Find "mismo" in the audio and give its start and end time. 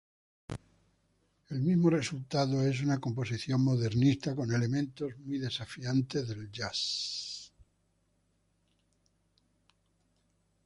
1.61-1.91